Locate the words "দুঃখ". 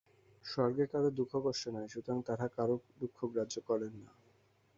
2.99-3.17